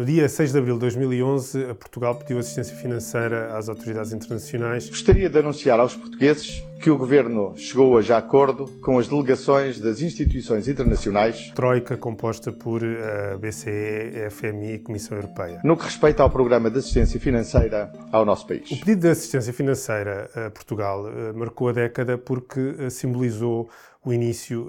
No 0.00 0.06
dia 0.06 0.26
6 0.30 0.52
de 0.52 0.58
abril 0.58 0.76
de 0.76 0.80
2011, 0.80 1.74
Portugal 1.74 2.14
pediu 2.14 2.38
assistência 2.38 2.74
financeira 2.74 3.54
às 3.54 3.68
autoridades 3.68 4.14
internacionais. 4.14 4.88
Gostaria 4.88 5.28
de 5.28 5.38
anunciar 5.38 5.78
aos 5.78 5.94
portugueses 5.94 6.64
que 6.80 6.90
o 6.90 6.96
Governo 6.96 7.52
chegou 7.54 7.92
hoje 7.92 8.10
a 8.10 8.16
acordo 8.16 8.64
com 8.80 8.98
as 8.98 9.08
delegações 9.08 9.78
das 9.78 10.00
instituições 10.00 10.68
internacionais. 10.68 11.52
Troika, 11.54 11.98
composta 11.98 12.50
por 12.50 12.82
uh, 12.82 13.38
BCE, 13.38 14.30
FMI 14.30 14.72
e 14.76 14.78
Comissão 14.78 15.18
Europeia. 15.18 15.60
No 15.62 15.76
que 15.76 15.84
respeita 15.84 16.22
ao 16.22 16.30
programa 16.30 16.70
de 16.70 16.78
assistência 16.78 17.20
financeira 17.20 17.92
ao 18.10 18.24
nosso 18.24 18.46
país. 18.46 18.70
O 18.70 18.80
pedido 18.80 19.02
de 19.02 19.08
assistência 19.08 19.52
financeira 19.52 20.30
a 20.34 20.48
Portugal 20.48 21.04
uh, 21.04 21.38
marcou 21.38 21.68
a 21.68 21.72
década 21.72 22.16
porque 22.16 22.58
uh, 22.58 22.90
simbolizou 22.90 23.68
o 24.02 24.14
início 24.14 24.66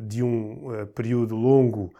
de 0.00 0.22
um 0.22 0.86
período 0.94 1.34
longo 1.34 1.90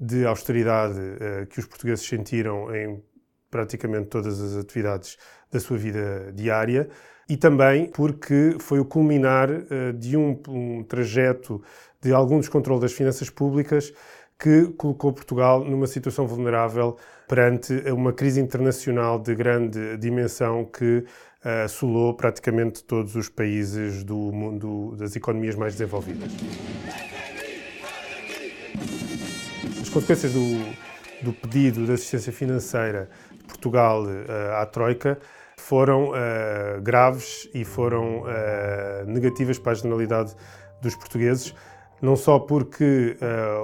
de 0.00 0.24
austeridade 0.24 0.98
uh, 0.98 1.46
que 1.46 1.58
os 1.58 1.66
portugueses 1.66 2.06
sentiram 2.06 2.74
em 2.74 3.02
praticamente 3.50 4.08
todas 4.08 4.40
as 4.40 4.56
atividades 4.56 5.16
da 5.50 5.58
sua 5.58 5.78
vida 5.78 6.32
diária 6.34 6.88
e 7.28 7.36
também 7.36 7.86
porque 7.90 8.56
foi 8.60 8.78
o 8.78 8.84
culminar 8.84 9.50
uh, 9.50 9.92
de 9.92 10.16
um, 10.16 10.40
um, 10.48 10.82
trajeto 10.84 11.62
de 12.00 12.12
algum 12.12 12.38
descontrole 12.38 12.80
das 12.80 12.92
finanças 12.92 13.28
públicas 13.28 13.92
que 14.38 14.66
colocou 14.76 15.12
Portugal 15.12 15.64
numa 15.64 15.86
situação 15.86 16.26
vulnerável 16.26 16.96
perante 17.26 17.72
uma 17.90 18.12
crise 18.12 18.40
internacional 18.40 19.18
de 19.18 19.34
grande 19.34 19.96
dimensão 19.96 20.64
que 20.64 20.98
uh, 21.44 21.64
assolou 21.64 22.14
praticamente 22.14 22.84
todos 22.84 23.16
os 23.16 23.28
países 23.28 24.04
do 24.04 24.16
mundo 24.16 24.94
das 24.96 25.16
economias 25.16 25.56
mais 25.56 25.72
desenvolvidas. 25.72 26.30
As 29.88 29.94
consequências 29.94 30.34
do, 30.34 30.74
do 31.22 31.32
pedido 31.32 31.86
de 31.86 31.92
assistência 31.92 32.30
financeira 32.30 33.08
de 33.32 33.44
Portugal 33.44 34.04
uh, 34.04 34.60
à 34.60 34.66
Troika 34.66 35.18
foram 35.56 36.10
uh, 36.10 36.82
graves 36.82 37.48
e 37.54 37.64
foram 37.64 38.20
uh, 38.20 38.26
negativas 39.06 39.58
para 39.58 39.72
a 39.72 39.74
generalidade 39.74 40.34
dos 40.82 40.94
portugueses, 40.94 41.54
não 42.02 42.16
só 42.16 42.38
porque 42.38 43.16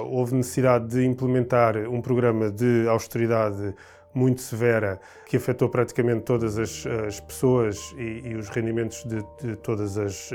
houve 0.07 0.33
necessidade 0.35 0.87
de 0.87 1.05
implementar 1.05 1.77
um 1.77 2.01
programa 2.01 2.49
de 2.49 2.87
austeridade 2.89 3.75
muito 4.13 4.41
severa 4.41 4.99
que 5.27 5.37
afetou 5.37 5.69
praticamente 5.69 6.23
todas 6.23 6.57
as, 6.57 6.85
as 7.07 7.19
pessoas 7.19 7.93
e, 7.97 8.29
e, 8.29 8.35
os 8.35 8.49
rendimentos 8.49 9.05
de, 9.05 9.23
de 9.41 9.55
todas 9.57 9.97
as 9.97 10.31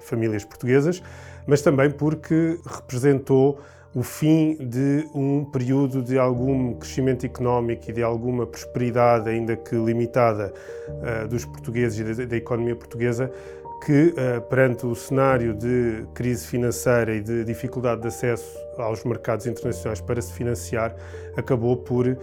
famílias 0.00 0.44
portuguesas, 0.46 1.02
mas 1.46 1.60
também 1.60 1.90
porque 1.90 2.58
representou 2.64 3.60
o 3.94 4.02
fim 4.02 4.54
de 4.54 5.06
um 5.14 5.44
período 5.44 6.02
de 6.02 6.18
algum 6.18 6.74
crescimento 6.74 7.26
económico 7.26 7.90
e 7.90 7.92
de 7.92 8.02
alguma 8.02 8.46
prosperidade, 8.46 9.28
ainda 9.28 9.54
que 9.54 9.74
limitada, 9.74 10.52
uh, 10.88 11.28
dos 11.28 11.44
portugueses 11.44 12.18
e 12.18 12.26
da, 12.26 12.36
economia 12.36 12.74
portuguesa, 12.74 13.30
que, 13.84 14.14
uh, 14.14 14.40
perante 14.48 14.86
o 14.86 14.94
cenário 14.94 15.52
de 15.52 16.06
crise 16.14 16.46
financeira 16.46 17.14
e 17.14 17.20
de 17.20 17.44
dificuldade 17.44 18.00
de 18.00 18.08
acesso 18.08 18.56
aos 18.78 19.04
mercados 19.04 19.46
internacionais 19.46 20.00
para 20.00 20.22
se 20.22 20.32
financiar, 20.32 20.96
acabou 21.36 21.76
por 21.76 22.06
uh, 22.06 22.16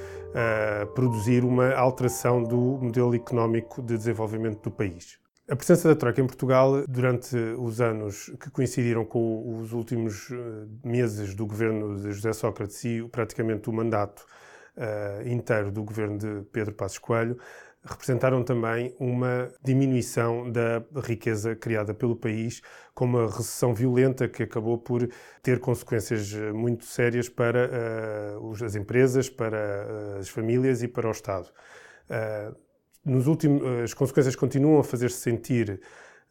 produzir 0.96 1.44
uma 1.44 1.72
alteração 1.74 2.42
do 2.42 2.58
modelo 2.82 3.14
económico 3.14 3.80
de 3.82 3.96
desenvolvimento 3.96 4.64
do 4.64 4.72
país. 4.72 5.20
A 5.50 5.56
presença 5.56 5.88
da 5.88 5.96
Troika 5.96 6.22
em 6.22 6.28
Portugal, 6.28 6.84
durante 6.88 7.36
os 7.36 7.82
anos 7.82 8.32
que 8.40 8.52
coincidiram 8.52 9.04
com 9.04 9.58
os 9.58 9.74
últimos 9.74 10.30
eh, 10.30 10.36
meses 10.84 11.34
do 11.34 11.48
governo 11.48 12.00
de 12.00 12.12
José 12.12 12.34
Sócrates 12.34 12.86
e 12.86 13.02
praticamente 13.12 13.68
o 13.68 13.74
mandato 13.74 14.24
uh, 14.78 15.28
inteiro 15.28 15.72
do 15.72 15.84
governo 15.84 16.20
de 16.20 16.44
Pedro 16.52 16.76
Passos 16.76 17.00
Coelho, 17.00 17.36
representaram 17.84 18.44
também 18.44 18.94
uma 19.00 19.50
diminuição 19.64 20.52
da 20.52 20.84
riqueza 21.02 21.56
criada 21.56 21.96
pelo 21.96 22.16
país, 22.16 22.62
com 22.94 23.06
uma 23.06 23.26
recessão 23.26 23.74
violenta 23.74 24.28
que 24.28 24.44
acabou 24.44 24.78
por 24.78 25.10
ter 25.42 25.60
consequências 25.60 26.32
muito 26.54 26.86
sérias 26.86 27.28
para 27.28 27.72
uh, 28.40 28.64
as 28.64 28.76
empresas, 28.76 29.28
para 29.28 30.20
as 30.20 30.30
famílias 30.30 30.84
e 30.84 30.88
para 30.88 31.08
o 31.08 31.12
Estado. 31.12 31.50
Uh, 32.08 32.69
nos 33.06 33.28
últimos, 33.28 33.64
as 33.84 33.94
consequências 33.94 34.36
continuam 34.36 34.80
a 34.80 34.84
fazer-se 34.84 35.18
sentir 35.18 35.80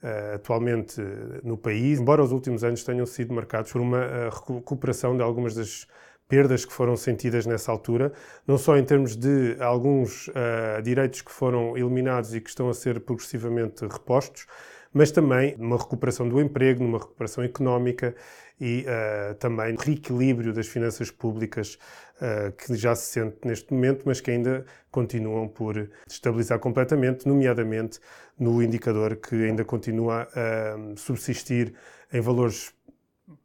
uh, 0.03 0.35
atualmente 0.35 1.01
no 1.43 1.57
país, 1.57 1.99
embora 1.99 2.23
os 2.23 2.33
últimos 2.33 2.65
anos 2.65 2.85
tenham 2.85 3.07
sido 3.07 3.33
marcados 3.33 3.73
por 3.73 3.81
uma 3.81 4.31
recuperação 4.31 5.17
de 5.17 5.23
algumas 5.23 5.55
das 5.55 5.87
perdas 6.29 6.65
que 6.65 6.73
foram 6.73 6.95
sentidas 6.95 7.47
nessa 7.47 7.73
altura, 7.73 8.13
não 8.47 8.59
só 8.59 8.77
em 8.77 8.85
termos 8.85 9.17
de 9.17 9.57
alguns 9.61 10.29
uh, 10.29 10.83
direitos 10.83 11.23
que 11.23 11.33
foram 11.33 11.77
eliminados 11.77 12.35
e 12.35 12.41
que 12.41 12.51
estão 12.51 12.69
a 12.69 12.75
ser 12.75 13.01
progressivamente 13.01 13.87
repostos, 13.87 14.47
mas 14.93 15.11
também 15.11 15.57
numa 15.57 15.77
recuperação 15.77 16.29
do 16.29 16.41
emprego, 16.41 16.83
numa 16.83 16.99
recuperação 16.99 17.45
económica 17.45 18.15
e 18.61 18.85
uh, 18.85 19.35
também 19.35 19.73
no 19.73 19.79
reequilíbrio 19.79 20.53
das 20.53 20.67
finanças 20.67 21.11
públicas 21.11 21.79
uh, 22.17 22.53
que 22.53 22.75
já 22.77 22.95
se 22.95 23.13
sente 23.13 23.37
neste 23.45 23.73
momento, 23.73 24.03
mas 24.07 24.21
que 24.21 24.31
ainda 24.31 24.65
continuam 24.91 25.47
por 25.47 25.89
estabilizar 26.09 26.59
completamente, 26.59 27.27
nomeadamente 27.27 28.01
no 28.39 28.63
indicador 28.63 29.17
que 29.17 29.35
ainda 29.35 29.65
continua 29.65 30.29
a 30.35 30.97
subsistir 30.97 31.75
em 32.13 32.21
valores 32.21 32.73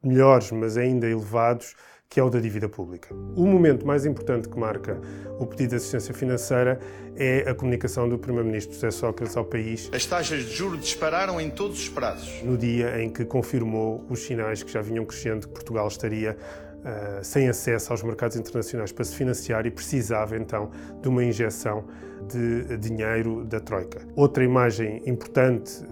melhores, 0.01 0.51
mas 0.51 0.77
ainda 0.77 1.07
elevados, 1.07 1.75
que 2.13 2.19
é 2.19 2.23
o 2.23 2.29
da 2.29 2.39
dívida 2.39 2.69
pública. 2.69 3.11
O 3.35 3.47
momento 3.47 3.87
mais 3.87 4.05
importante 4.05 4.47
que 4.47 4.55
marca 4.55 5.01
o 5.39 5.47
pedido 5.47 5.71
de 5.71 5.77
assistência 5.77 6.13
financeira 6.13 6.79
é 7.15 7.49
a 7.49 7.55
comunicação 7.55 8.07
do 8.07 8.19
Primeiro-Ministro 8.19 8.75
José 8.75 8.91
Sócrates 8.91 9.35
ao 9.35 9.43
país. 9.43 9.89
As 9.91 10.05
taxas 10.05 10.43
de 10.43 10.51
juros 10.51 10.79
dispararam 10.79 11.41
em 11.41 11.49
todos 11.49 11.79
os 11.79 11.89
prazos. 11.89 12.43
No 12.43 12.55
dia 12.55 13.01
em 13.01 13.09
que 13.09 13.25
confirmou 13.25 14.05
os 14.11 14.19
sinais 14.19 14.61
que 14.61 14.71
já 14.71 14.79
vinham 14.79 15.03
crescendo 15.05 15.47
que 15.47 15.53
Portugal 15.55 15.87
estaria 15.87 16.37
uh, 16.37 17.23
sem 17.23 17.49
acesso 17.49 17.91
aos 17.91 18.03
mercados 18.03 18.37
internacionais 18.37 18.91
para 18.91 19.05
se 19.05 19.15
financiar 19.15 19.65
e 19.65 19.71
precisava 19.71 20.37
então 20.37 20.69
de 21.01 21.09
uma 21.09 21.23
injeção 21.23 21.83
de 22.27 22.77
dinheiro 22.77 23.43
da 23.43 23.59
Troika. 23.59 24.01
Outra 24.15 24.43
imagem 24.43 25.01
importante 25.05 25.83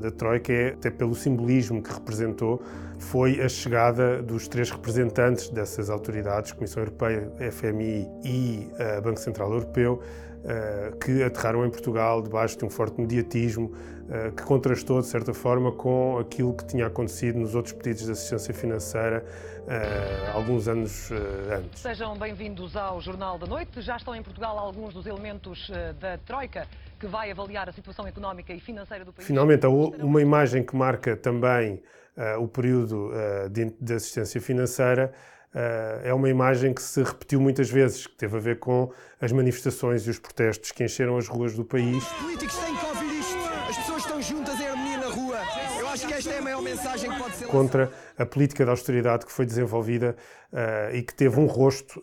da, 0.00 0.10
Troika 0.10 0.52
é, 0.52 0.68
até 0.70 0.90
pelo 0.90 1.14
simbolismo 1.14 1.82
que 1.82 1.92
representou, 1.92 2.60
foi 2.98 3.40
a 3.40 3.48
chegada 3.48 4.22
dos 4.22 4.48
três 4.48 4.70
representantes 4.70 5.48
dessas 5.48 5.90
autoridades, 5.90 6.52
Comissão 6.52 6.82
Europeia, 6.82 7.30
FMI 7.50 8.08
e 8.22 8.68
uh, 8.72 9.02
Banco 9.02 9.20
Central 9.20 9.52
Europeu, 9.52 10.02
uh, 10.02 10.96
que 10.98 11.22
aterraram 11.22 11.64
em 11.64 11.70
Portugal 11.70 12.22
debaixo 12.22 12.58
de 12.58 12.64
um 12.64 12.70
forte 12.70 13.00
mediatismo 13.00 13.66
uh, 13.66 14.32
que 14.32 14.42
contrastou, 14.42 15.00
de 15.00 15.06
certa 15.06 15.34
forma, 15.34 15.72
com 15.72 16.18
aquilo 16.18 16.54
que 16.54 16.64
tinha 16.66 16.86
acontecido 16.86 17.38
nos 17.38 17.54
outros 17.54 17.74
pedidos 17.74 18.04
de 18.04 18.12
assistência 18.12 18.54
financeira 18.54 19.24
alguns 20.34 20.68
anos 20.68 21.10
antes. 21.50 21.80
Sejam 21.80 22.18
bem-vindos 22.18 22.76
ao 22.76 23.00
Jornal 23.00 23.38
da 23.38 23.46
Noite. 23.46 23.80
Já 23.80 23.96
estão 23.96 24.14
em 24.14 24.22
Portugal 24.22 24.58
alguns 24.58 24.92
dos 24.92 25.06
elementos 25.06 25.70
da 25.98 26.18
Troika 26.18 26.68
que 26.98 27.06
vai 27.06 27.30
avaliar 27.30 27.68
a 27.68 27.72
situação 27.72 28.06
económica 28.06 28.52
e 28.52 28.60
financeira 28.60 29.04
do 29.04 29.12
país. 29.12 29.26
Finalmente, 29.26 29.66
uma 29.66 30.20
imagem 30.20 30.62
que 30.62 30.76
marca 30.76 31.16
também 31.16 31.82
uh, 32.16 32.42
o 32.42 32.48
período 32.48 33.10
uh, 33.10 33.48
de, 33.48 33.74
de, 33.80 33.94
assistência 33.94 34.40
financeira 34.40 35.12
uh, 35.54 36.06
é 36.06 36.14
uma 36.14 36.28
imagem 36.28 36.72
que 36.72 36.82
se 36.82 37.02
repetiu 37.02 37.40
muitas 37.40 37.70
vezes, 37.70 38.06
que 38.06 38.16
teve 38.16 38.36
a 38.36 38.40
ver 38.40 38.58
com 38.58 38.92
as 39.20 39.32
manifestações 39.32 40.06
e 40.06 40.10
os 40.10 40.18
protestos 40.18 40.72
que 40.72 40.84
encheram 40.84 41.16
as 41.16 41.28
ruas 41.28 41.54
do 41.54 41.64
país. 41.64 42.02
Os 42.02 42.12
políticos 42.12 42.56
têm 42.56 42.76
que 42.76 42.86
ouvir 42.86 43.18
isto. 43.20 43.38
As 43.68 43.76
pessoas 43.78 44.02
estão 44.02 44.22
juntas 44.22 44.60
em 44.60 44.66
harmonia 44.66 44.98
na 44.98 45.08
rua. 45.08 45.38
Eu 45.78 45.88
acho 45.88 46.06
que 46.06 46.14
esta 46.14 46.30
é 46.30 46.38
a 46.38 46.42
maior 46.42 46.62
mensagem 46.62 47.10
que 47.10 47.18
pode 47.18 47.36
ser. 47.36 47.46
Contra 47.46 47.90
a 48.18 48.26
política 48.26 48.64
de 48.64 48.70
austeridade 48.70 49.26
que 49.26 49.32
foi 49.32 49.46
desenvolvida 49.46 50.16
e 50.92 51.02
que 51.02 51.14
teve 51.14 51.40
um 51.40 51.46
rosto, 51.46 52.02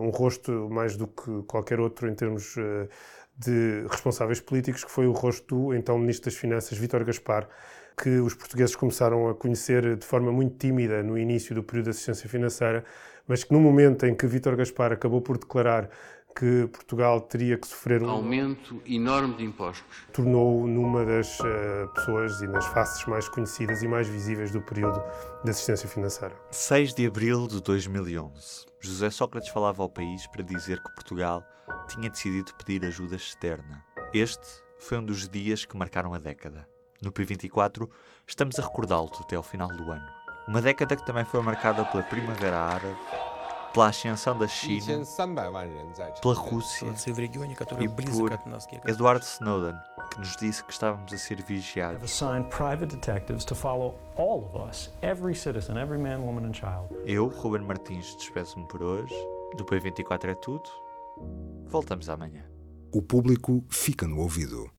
um 0.00 0.10
rosto 0.10 0.68
mais 0.70 0.96
do 0.96 1.06
que 1.06 1.42
qualquer 1.46 1.78
outro 1.78 2.08
em 2.08 2.14
termos 2.14 2.56
de 3.36 3.86
responsáveis 3.90 4.40
políticos, 4.40 4.84
que 4.84 4.90
foi 4.90 5.06
o 5.06 5.12
rosto 5.12 5.54
do 5.54 5.74
então 5.74 5.98
Ministro 5.98 6.30
das 6.30 6.38
Finanças, 6.38 6.78
Vítor 6.78 7.04
Gaspar, 7.04 7.48
que 8.00 8.20
os 8.20 8.34
portugueses 8.34 8.76
começaram 8.76 9.28
a 9.28 9.34
conhecer 9.34 9.96
de 9.96 10.06
forma 10.06 10.32
muito 10.32 10.56
tímida 10.56 11.02
no 11.02 11.18
início 11.18 11.54
do 11.54 11.62
período 11.62 11.84
de 11.84 11.90
assistência 11.90 12.28
financeira, 12.28 12.84
mas 13.26 13.44
que 13.44 13.52
no 13.52 13.60
momento 13.60 14.06
em 14.06 14.14
que 14.14 14.26
Vítor 14.26 14.56
Gaspar 14.56 14.92
acabou 14.92 15.20
por 15.20 15.38
declarar 15.38 15.88
que 16.34 16.66
Portugal 16.68 17.20
teria 17.20 17.58
que 17.58 17.66
sofrer 17.66 18.02
um 18.02 18.10
aumento 18.10 18.82
enorme 18.86 19.36
de 19.36 19.44
impostos. 19.44 19.84
Tornou-o 20.12 20.66
numa 20.66 21.04
das 21.04 21.38
uh, 21.40 21.88
pessoas 21.94 22.40
e 22.40 22.46
nas 22.46 22.66
faces 22.66 23.04
mais 23.06 23.28
conhecidas 23.28 23.82
e 23.82 23.88
mais 23.88 24.08
visíveis 24.08 24.50
do 24.50 24.60
período 24.62 25.02
de 25.44 25.50
assistência 25.50 25.88
financeira. 25.88 26.34
6 26.50 26.94
de 26.94 27.06
abril 27.06 27.46
de 27.46 27.60
2011. 27.60 28.66
José 28.80 29.10
Sócrates 29.10 29.50
falava 29.50 29.82
ao 29.82 29.88
país 29.88 30.26
para 30.26 30.42
dizer 30.42 30.82
que 30.82 30.94
Portugal 30.94 31.44
tinha 31.88 32.08
decidido 32.08 32.52
pedir 32.54 32.84
ajuda 32.86 33.16
externa. 33.16 33.84
Este 34.12 34.46
foi 34.78 34.98
um 34.98 35.04
dos 35.04 35.28
dias 35.28 35.64
que 35.64 35.76
marcaram 35.76 36.14
a 36.14 36.18
década. 36.18 36.71
No 37.02 37.10
P24, 37.10 37.88
estamos 38.26 38.58
a 38.60 38.62
recordá-lo 38.62 39.10
até 39.20 39.34
ao 39.34 39.42
final 39.42 39.68
do 39.68 39.90
ano. 39.90 40.06
Uma 40.46 40.62
década 40.62 40.94
que 40.94 41.04
também 41.04 41.24
foi 41.24 41.42
marcada 41.42 41.84
pela 41.84 42.04
Primavera 42.04 42.56
Árabe, 42.56 42.96
pela 43.72 43.88
ascensão 43.88 44.38
da 44.38 44.46
China, 44.46 45.02
pela 46.20 46.34
Rússia 46.34 46.86
e 47.80 47.88
por 47.88 48.32
Edward 48.86 49.24
Snowden, 49.24 49.74
que 50.12 50.18
nos 50.20 50.36
disse 50.36 50.62
que 50.62 50.72
estávamos 50.72 51.12
a 51.12 51.18
ser 51.18 51.42
vigiados. 51.42 52.02
Eu, 57.04 57.26
Ruben 57.26 57.62
Martins, 57.62 58.14
despeço-me 58.16 58.66
por 58.68 58.80
hoje. 58.82 59.14
Do 59.56 59.64
P24 59.64 60.28
é 60.28 60.34
tudo. 60.34 60.68
Voltamos 61.66 62.08
amanhã. 62.08 62.44
O 62.92 63.02
público 63.02 63.64
fica 63.70 64.06
no 64.06 64.20
ouvido. 64.20 64.70